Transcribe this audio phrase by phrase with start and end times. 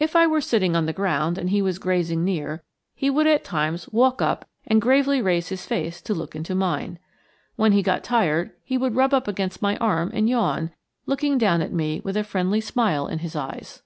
[0.00, 2.64] If I were sitting on the ground and he was grazing near,
[2.96, 6.98] he would at times walk up and gravely raise his face to look into mine.
[7.54, 10.72] When he got tired, he would rub up against my arm and yawn,
[11.06, 13.84] looking down at me with a friendly smile in his eyes.